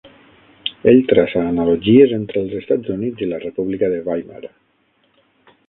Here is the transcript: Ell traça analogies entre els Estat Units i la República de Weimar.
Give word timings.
Ell 0.91 1.01
traça 1.11 1.43
analogies 1.49 2.15
entre 2.17 2.43
els 2.43 2.57
Estat 2.61 2.89
Units 2.97 3.23
i 3.27 3.29
la 3.35 3.41
República 3.45 3.91
de 3.95 4.01
Weimar. 4.09 4.43